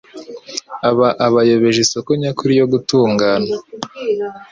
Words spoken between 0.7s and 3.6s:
aba abayobeje isoko nyakuri yo gutungana;